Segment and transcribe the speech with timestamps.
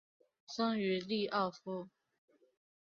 [0.47, 1.87] 生于利沃夫。